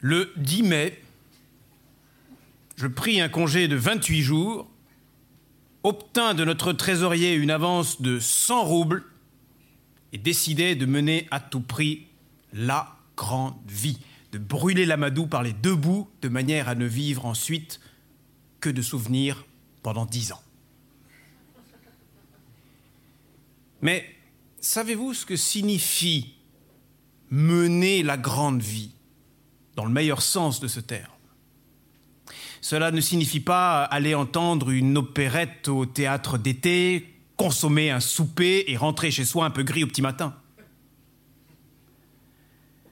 [0.00, 1.02] Le 10 mai,
[2.76, 4.70] je pris un congé de 28 jours,
[5.82, 9.04] obtins de notre trésorier une avance de 100 roubles
[10.12, 12.06] et décidai de mener à tout prix
[12.52, 13.98] la grande vie,
[14.32, 17.80] de brûler l'amadou par les deux bouts de manière à ne vivre ensuite
[18.60, 19.44] que de souvenirs
[19.82, 20.42] pendant dix ans.
[23.82, 24.04] Mais
[24.60, 26.34] savez-vous ce que signifie
[27.30, 28.92] mener la grande vie,
[29.80, 31.10] dans le meilleur sens de ce terme
[32.60, 38.76] Cela ne signifie pas aller entendre une opérette au théâtre d'été, consommer un souper et
[38.76, 40.36] rentrer chez soi un peu gris au petit matin.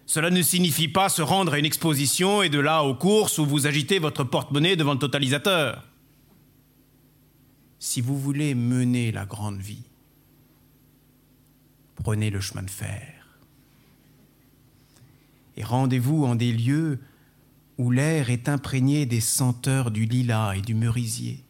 [0.06, 3.44] Cela ne signifie pas se rendre à une exposition et de là aux courses où
[3.44, 5.84] vous agitez votre porte-monnaie devant le totalisateur.
[7.78, 9.84] Si vous voulez mener la grande vie,
[12.02, 13.17] prenez le chemin de fer.
[15.58, 17.00] Et rendez-vous en des lieux
[17.78, 21.42] où l'air est imprégné des senteurs du lilas et du merisier,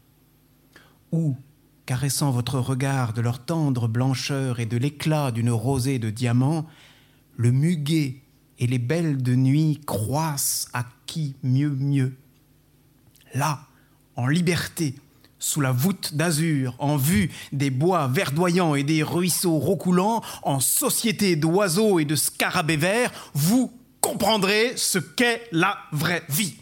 [1.13, 1.37] où,
[1.85, 6.67] caressant votre regard de leur tendre blancheur et de l'éclat d'une rosée de diamants,
[7.37, 8.23] le muguet
[8.59, 12.17] et les belles de nuit croissent à qui mieux mieux.
[13.35, 13.61] Là,
[14.17, 14.95] en liberté,
[15.39, 21.37] sous la voûte d'azur, en vue des bois verdoyants et des ruisseaux recoulants, en société
[21.37, 23.71] d'oiseaux et de scarabées verts, vous
[24.13, 26.57] comprendrez ce qu'est la vraie vie.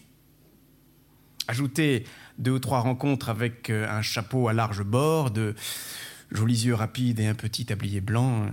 [1.47, 2.05] Ajoutez
[2.39, 5.55] deux ou trois rencontres avec euh, un chapeau à large bord, de
[6.33, 8.43] jolis yeux rapides et un petit tablier blanc.
[8.43, 8.49] Euh,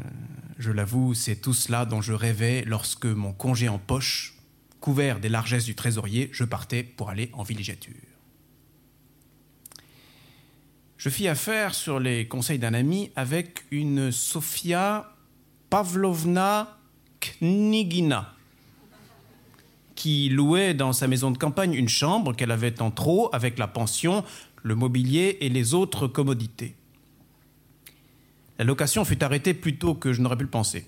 [0.59, 4.35] je l'avoue, c'est tout cela dont je rêvais lorsque mon congé en poche,
[4.79, 7.93] couvert des largesses du trésorier, je partais pour aller en villégiature.
[10.97, 15.15] Je fis affaire sur les conseils d'un ami avec une Sofia
[15.71, 16.77] Pavlovna
[17.41, 18.32] Knigina,
[20.03, 23.69] qui louait dans sa maison de campagne une chambre qu'elle avait en trop avec la
[23.69, 24.25] pension,
[24.61, 26.75] le mobilier et les autres commodités.
[28.59, 30.85] La location fut arrêtée plus tôt que je n'aurais pu le penser.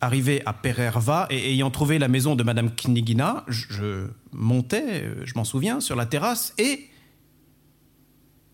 [0.00, 5.42] Arrivé à Pererva et ayant trouvé la maison de Madame Knigina, je montais, je m'en
[5.42, 6.88] souviens, sur la terrasse et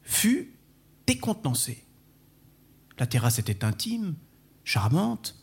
[0.00, 0.54] fut
[1.06, 1.84] décontenancé.
[2.98, 4.14] La terrasse était intime,
[4.64, 5.36] charmante,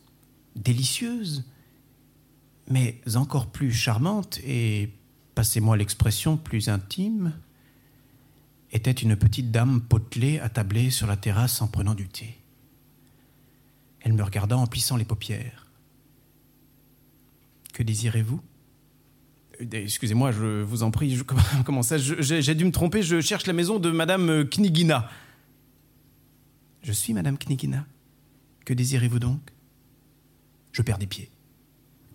[0.56, 1.46] délicieuse,
[2.70, 4.90] mais encore plus charmante et,
[5.36, 7.34] passez-moi l'expression, plus intime,
[8.72, 12.38] était une petite dame potelée attablée sur la terrasse en prenant du thé.
[14.02, 15.68] Elle me regarda en plissant les paupières.
[17.74, 18.42] Que désirez-vous?
[19.62, 21.24] Euh, Excusez-moi, je vous en prie, je,
[21.66, 21.98] comment ça?
[21.98, 25.10] J'ai dû me tromper, je cherche la maison de Madame euh, Knigina.
[26.84, 27.86] Je suis Madame Knigina.
[28.66, 29.42] Que désirez-vous donc?
[30.72, 31.32] Je perds des pieds.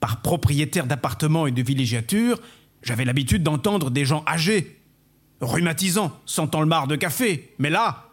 [0.04, 2.38] Par propriétaire d'appartements et de villégiature,
[2.82, 4.78] j'avais l'habitude d'entendre des gens âgés,
[5.40, 7.54] rhumatisants, sentant le marc de café.
[7.58, 8.10] Mais là,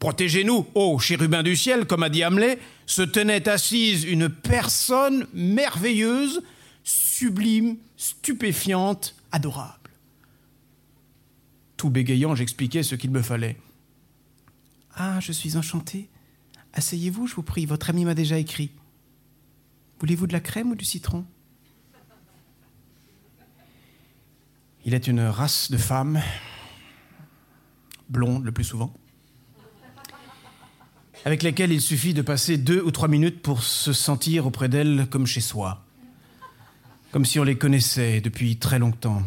[0.00, 6.42] protégez-nous, ô chérubin du ciel, comme a dit Hamlet, se tenait assise une personne merveilleuse,
[6.82, 9.92] sublime, stupéfiante, adorable.
[11.76, 13.56] Tout bégayant, j'expliquais ce qu'il me fallait.
[14.96, 16.08] Ah, je suis enchanté.
[16.72, 18.72] Asseyez-vous, je vous prie, votre ami m'a déjà écrit.
[20.00, 21.24] Voulez-vous de la crème ou du citron?
[24.84, 26.22] Il est une race de femmes,
[28.08, 28.94] blondes le plus souvent,
[31.24, 35.06] avec lesquelles il suffit de passer deux ou trois minutes pour se sentir auprès d'elles
[35.10, 35.84] comme chez soi
[37.10, 39.22] comme si on les connaissait depuis très longtemps.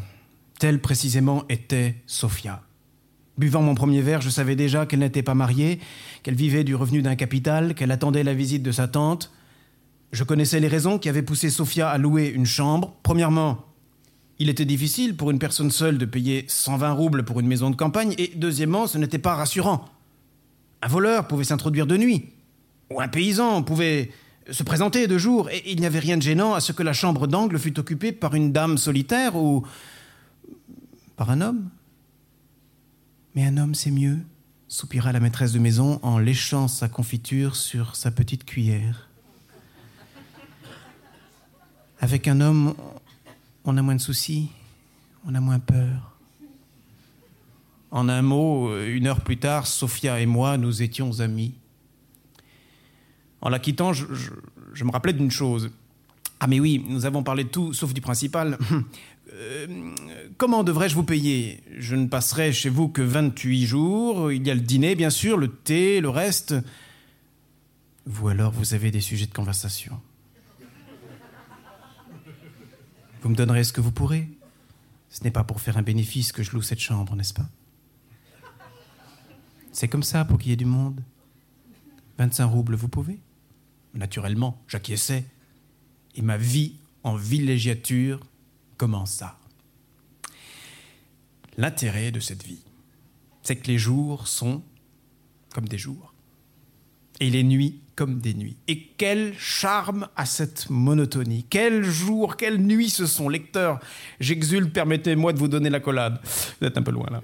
[0.59, 2.61] Telle précisément était Sophia.
[3.37, 5.79] Buvant mon premier verre, je savais déjà qu'elle n'était pas mariée,
[6.21, 9.31] qu'elle vivait du revenu d'un capital, qu'elle attendait la visite de sa tante.
[10.11, 12.95] Je connaissais les raisons qui avaient poussé Sophia à louer une chambre.
[13.01, 13.65] Premièrement,
[14.39, 17.75] il était difficile pour une personne seule de payer 120 roubles pour une maison de
[17.75, 19.85] campagne, et deuxièmement, ce n'était pas rassurant.
[20.81, 22.25] Un voleur pouvait s'introduire de nuit,
[22.89, 24.11] ou un paysan pouvait
[24.49, 26.91] se présenter de jour, et il n'y avait rien de gênant à ce que la
[26.91, 29.65] chambre d'angle fût occupée par une dame solitaire ou
[31.15, 31.69] par un homme.
[33.35, 34.17] Mais un homme, c'est mieux,
[34.67, 39.10] soupira la maîtresse de maison en léchant sa confiture sur sa petite cuillère.
[42.01, 42.73] Avec un homme,
[43.63, 44.49] on a moins de soucis,
[45.27, 46.17] on a moins peur.
[47.91, 51.53] En un mot, une heure plus tard, Sophia et moi, nous étions amis.
[53.39, 54.05] En la quittant, je,
[54.83, 55.69] me rappelais d'une chose.
[56.39, 58.57] Ah mais oui, nous avons parlé de tout, sauf du principal.
[59.33, 59.65] Euh,
[60.35, 61.63] comment devrais-je vous payer?
[61.77, 64.29] Je ne passerai chez vous que 28 jours.
[64.29, 66.53] Il y a le dîner, bien sûr, le thé, le reste.
[68.05, 69.97] Vous alors, vous avez des sujets de conversation?
[73.21, 74.29] Vous me donnerez ce que vous pourrez.
[75.09, 77.49] Ce n'est pas pour faire un bénéfice que je loue cette chambre, n'est-ce pas?
[79.71, 81.01] C'est comme ça pour qu'il y ait du monde.
[82.17, 83.19] 25 roubles, vous pouvez
[83.93, 85.25] Naturellement, j'acquiesçais.
[86.15, 88.19] Et ma vie en villégiature
[88.77, 89.37] commença.
[91.57, 92.63] L'intérêt de cette vie,
[93.43, 94.63] c'est que les jours sont
[95.53, 96.13] comme des jours,
[97.21, 98.57] et les nuits comme des nuits.
[98.67, 101.45] Et quel charme à cette monotonie.
[101.49, 103.29] Quel jour, quelle nuit ce sont.
[103.29, 103.79] Lecteurs,
[104.19, 106.19] j'exulte, permettez-moi de vous donner la collade.
[106.59, 107.21] Vous êtes un peu loin là.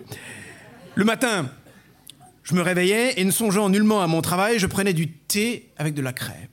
[0.94, 1.50] Le matin,
[2.44, 5.96] je me réveillais et ne songeant nullement à mon travail, je prenais du thé avec
[5.96, 6.48] de la crème.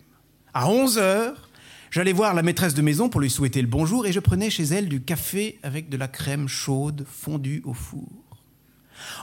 [0.55, 1.51] À 11 heures,
[1.91, 4.65] j'allais voir la maîtresse de maison pour lui souhaiter le bonjour et je prenais chez
[4.65, 8.09] elle du café avec de la crème chaude fondue au four.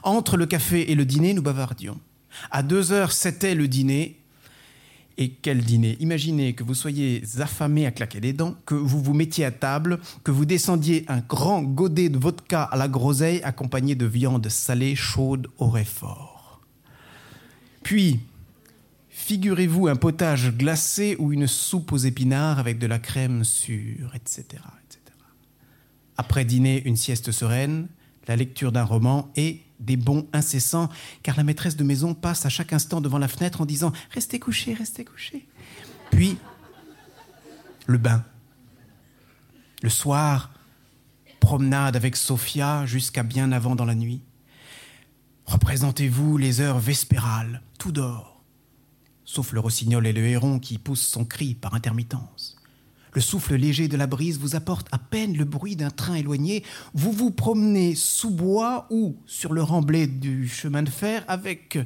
[0.04, 2.00] Entre le café et le dîner, nous bavardions.
[2.50, 4.18] À deux heures, c'était le dîner.
[5.18, 5.98] Et quel dîner?
[6.00, 10.00] Imaginez que vous soyez affamé à claquer des dents, que vous vous mettiez à table,
[10.24, 14.96] que vous descendiez un grand godet de vodka à la groseille accompagné de viande salée
[14.96, 16.62] chaude au réfort.
[17.84, 18.20] Puis,
[19.10, 24.44] figurez-vous un potage glacé ou une soupe aux épinards avec de la crème sûre, etc.
[24.50, 25.00] etc.
[26.18, 27.88] Après dîner, une sieste sereine,
[28.28, 30.90] la lecture d'un roman et des bons incessants,
[31.24, 34.40] car la maîtresse de maison passe à chaque instant devant la fenêtre en disant Restez
[34.40, 35.48] couché, restez couché.
[36.12, 36.38] Puis,
[37.88, 38.24] le bain.
[39.82, 40.52] Le soir,
[41.40, 44.22] promenade avec Sophia jusqu'à bien avant dans la nuit.
[45.46, 48.42] Représentez-vous les heures vespérales, tout dort,
[49.26, 52.61] sauf le rossignol et le héron qui poussent son cri par intermittence.
[53.14, 56.64] Le souffle léger de la brise vous apporte à peine le bruit d'un train éloigné.
[56.94, 61.78] Vous vous promenez sous bois ou sur le remblai du chemin de fer avec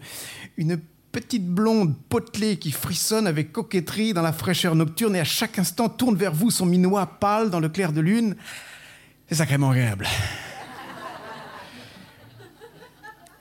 [0.58, 0.80] une
[1.12, 5.90] petite blonde potelée qui frissonne avec coquetterie dans la fraîcheur nocturne et à chaque instant
[5.90, 8.36] tourne vers vous son minois pâle dans le clair de lune.
[9.28, 10.06] C'est sacrément agréable.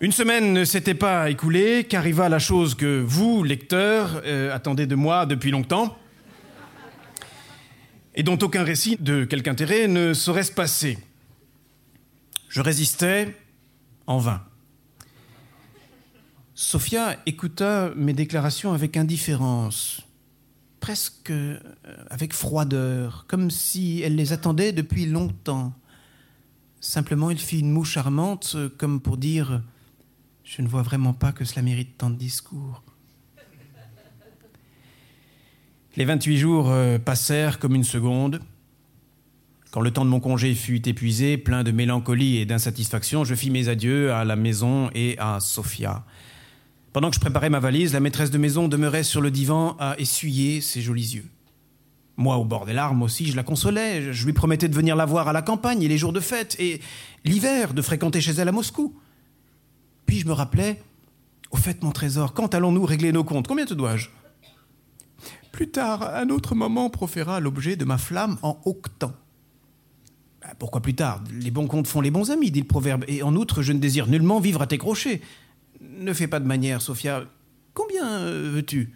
[0.00, 4.94] Une semaine ne s'était pas écoulée qu'arriva la chose que vous, lecteurs, euh, attendez de
[4.94, 5.96] moi depuis longtemps
[8.14, 10.98] et dont aucun récit de quelque intérêt ne saurait se passer.
[12.48, 13.36] Je résistais
[14.06, 14.42] en vain.
[16.54, 20.02] Sophia écouta mes déclarations avec indifférence,
[20.78, 21.58] presque euh,
[22.10, 25.72] avec froideur, comme si elle les attendait depuis longtemps.
[26.80, 29.62] Simplement, il fit une moue charmante, comme pour dire
[30.44, 32.84] Je ne vois vraiment pas que cela mérite tant de discours.
[35.96, 38.40] Les 28 jours euh, passèrent comme une seconde.
[39.70, 43.50] Quand le temps de mon congé fut épuisé, plein de mélancolie et d'insatisfaction, je fis
[43.50, 46.04] mes adieux à la maison et à Sophia.
[46.92, 49.96] Pendant que je préparais ma valise, la maîtresse de maison demeurait sur le divan à
[49.98, 51.26] essuyer ses jolis yeux.
[52.16, 54.12] Moi, au bord des larmes aussi, je la consolais.
[54.12, 56.56] Je lui promettais de venir la voir à la campagne et les jours de fête,
[56.58, 56.80] et
[57.24, 58.96] l'hiver, de fréquenter chez elle à Moscou.
[60.06, 60.80] Puis je me rappelais
[61.52, 63.46] Au fait, mon trésor, quand allons-nous régler nos comptes?
[63.46, 64.08] Combien te dois-je?
[65.54, 69.14] Plus tard, un autre moment proféra l'objet de ma flamme en octant.
[70.42, 71.22] Ben, pourquoi plus tard?
[71.30, 73.04] Les bons comptes font les bons amis, dit le proverbe.
[73.06, 75.22] Et en outre, je ne désire nullement vivre à tes crochets.
[75.80, 77.24] Ne fais pas de manière, Sophia.
[77.72, 78.94] Combien euh, veux-tu?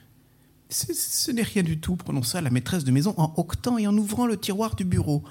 [0.69, 4.27] Ce n'est rien du tout, prononça la maîtresse de maison en octant et en ouvrant
[4.27, 5.23] le tiroir du bureau.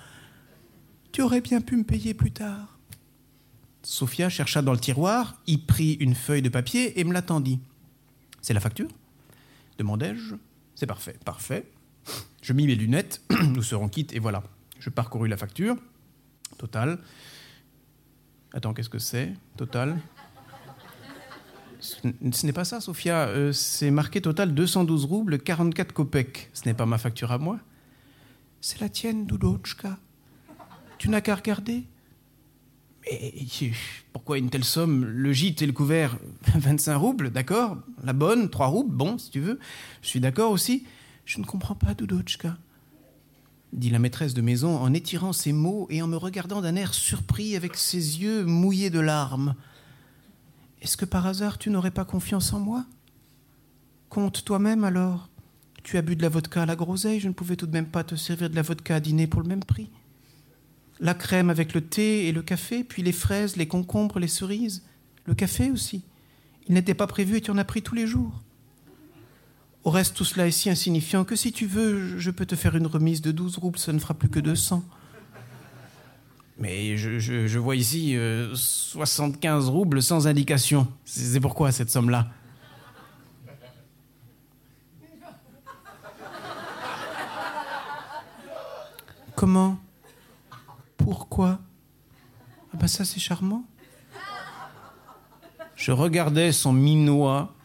[1.12, 2.80] Tu aurais bien pu me payer plus tard.
[3.84, 7.60] Sophia chercha dans le tiroir, y prit une feuille de papier et me l'attendit.
[8.42, 8.88] C'est la facture?
[9.78, 10.36] demandai-je.
[10.78, 11.66] C'est parfait, parfait.
[12.44, 14.44] Je mis mes lunettes, nous serons quittes, et voilà.
[14.80, 15.76] Je parcourus la facture.
[16.60, 17.00] Total.
[18.54, 19.34] Attends, qu'est-ce que c'est?
[19.58, 19.98] Total
[21.80, 23.28] Ce n'est pas ça, Sophia.
[23.28, 26.52] Euh, c'est marqué total 212 roubles, 44 kopecks.
[26.54, 27.60] Ce n'est pas ma facture à moi.
[28.62, 29.98] C'est la tienne, Doudochka.
[31.00, 31.86] Tu n'as qu'à regarder.
[33.02, 33.34] Mais
[34.28, 35.06] pourquoi une telle somme?
[35.06, 36.18] Le gîte et le couvert,
[36.54, 37.78] 25 roubles, d'accord?
[38.04, 39.58] La bonne, 3 roubles, bon, si tu veux.
[40.02, 40.86] Je suis d'accord aussi.
[41.24, 42.58] Je ne comprends pas, Doudochka,
[43.72, 46.94] dit la maîtresse de maison en étirant ses mots et en me regardant d'un air
[46.94, 49.56] surpris avec ses yeux mouillés de larmes.
[50.82, 52.86] Est-ce que par hasard tu n'aurais pas confiance en moi?
[54.10, 55.30] Compte toi-même alors.
[55.84, 57.88] Tu as bu de la vodka à la groseille, je ne pouvais tout de même
[57.88, 59.90] pas te servir de la vodka à dîner pour le même prix
[61.00, 64.84] la crème avec le thé et le café, puis les fraises, les concombres, les cerises,
[65.26, 66.04] le café aussi.
[66.68, 68.42] Il n'était pas prévu et tu en as pris tous les jours.
[69.84, 72.76] Au reste, tout cela est si insignifiant que si tu veux, je peux te faire
[72.76, 74.84] une remise de 12 roubles, ça ne fera plus que 200.
[76.60, 78.18] Mais je, vois ici
[78.54, 80.88] 75 euh, roubles sans indication.
[81.06, 82.28] C'est pourquoi cette somme-là?
[89.36, 89.78] Comment?
[91.08, 91.62] Pourquoi?
[92.74, 93.64] Ah ben ça c'est charmant.
[95.78, 97.56] Je regardais son minois.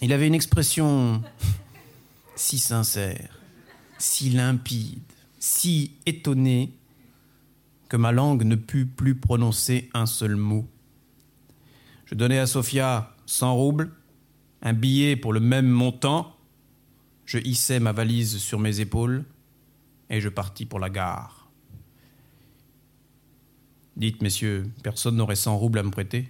[0.00, 1.22] Il avait une expression
[2.34, 3.38] si sincère,
[3.98, 5.00] si limpide,
[5.38, 6.74] si étonné
[7.88, 10.66] que ma langue ne put plus prononcer un seul mot.
[12.04, 13.92] Je donnai à Sophia 100 roubles,
[14.62, 16.36] un billet pour le même montant,
[17.26, 19.24] je hissai ma valise sur mes épaules
[20.08, 21.39] et je partis pour la gare.
[24.00, 26.26] Dites, messieurs, personne n'aurait 100 roubles à me prêter